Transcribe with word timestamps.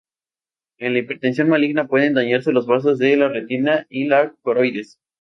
En 0.79 0.93
la 0.93 0.97
hipertensión 0.97 1.47
maligna 1.47 1.87
pueden 1.87 2.15
dañarse 2.15 2.51
los 2.51 2.65
vasos 2.65 2.97
de 2.97 3.15
la 3.17 3.27
retina 3.29 3.85
y 3.87 4.05
la 4.05 4.33
coroides. 4.41 4.97